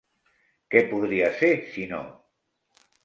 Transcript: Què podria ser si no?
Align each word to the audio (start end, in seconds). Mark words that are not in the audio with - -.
Què 0.75 0.81
podria 0.93 1.27
ser 1.41 1.51
si 1.75 1.85
no? 1.93 2.01